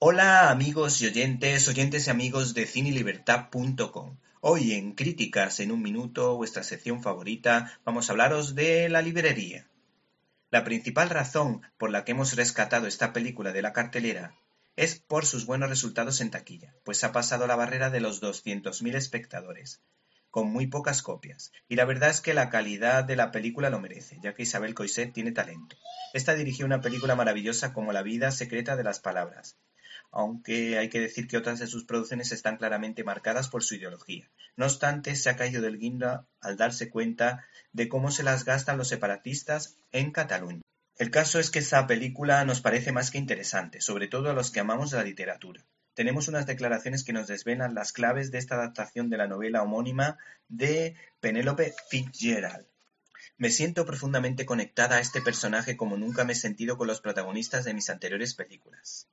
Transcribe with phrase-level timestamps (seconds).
[0.00, 4.16] Hola amigos y oyentes, oyentes y amigos de cinelibertad.com.
[4.40, 9.68] Hoy en Críticas en un minuto, vuestra sección favorita, vamos a hablaros de la librería.
[10.52, 14.36] La principal razón por la que hemos rescatado esta película de la cartelera
[14.76, 18.94] es por sus buenos resultados en taquilla, pues ha pasado la barrera de los 200.000
[18.94, 19.82] espectadores,
[20.30, 23.80] con muy pocas copias, y la verdad es que la calidad de la película lo
[23.80, 25.74] merece, ya que Isabel Coixet tiene talento.
[26.12, 29.58] Esta dirigió una película maravillosa como La vida secreta de las palabras,
[30.10, 34.30] aunque hay que decir que otras de sus producciones están claramente marcadas por su ideología.
[34.56, 38.78] No obstante, se ha caído del guinda al darse cuenta de cómo se las gastan
[38.78, 40.62] los separatistas en Cataluña.
[40.96, 44.50] El caso es que esta película nos parece más que interesante, sobre todo a los
[44.50, 45.64] que amamos la literatura.
[45.94, 50.16] Tenemos unas declaraciones que nos desvelan las claves de esta adaptación de la novela homónima
[50.48, 52.66] de Penélope Fitzgerald.
[53.36, 57.64] Me siento profundamente conectada a este personaje como nunca me he sentido con los protagonistas
[57.64, 59.07] de mis anteriores películas.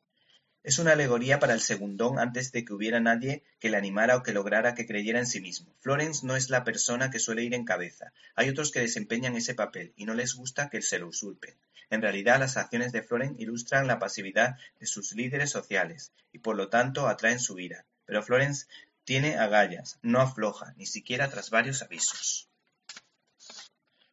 [0.66, 4.24] Es una alegoría para el segundón antes de que hubiera nadie que le animara o
[4.24, 5.72] que lograra que creyera en sí mismo.
[5.80, 8.14] Florence no es la persona que suele ir en cabeza.
[8.34, 11.54] Hay otros que desempeñan ese papel y no les gusta que se lo usurpen.
[11.92, 16.56] En realidad, las acciones de Florence ilustran la pasividad de sus líderes sociales y por
[16.56, 17.86] lo tanto atraen su ira.
[18.08, 18.66] Pero Florence
[19.04, 22.50] tiene agallas, no afloja, ni siquiera tras varios avisos.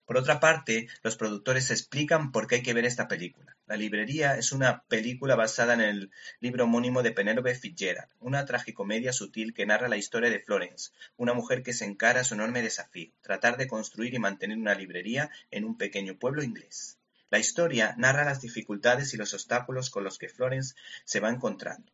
[0.05, 3.57] Por otra parte, los productores explican por qué hay que ver esta película.
[3.67, 9.13] La librería es una película basada en el libro homónimo de Penelope Fitzgerald, una tragicomedia
[9.13, 12.63] sutil que narra la historia de Florence, una mujer que se encara a su enorme
[12.63, 16.99] desafío, tratar de construir y mantener una librería en un pequeño pueblo inglés.
[17.31, 21.91] La historia narra las dificultades y los obstáculos con los que Florence se va encontrando,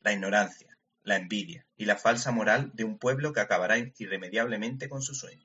[0.00, 5.02] la ignorancia, la envidia y la falsa moral de un pueblo que acabará irremediablemente con
[5.02, 5.44] su sueño.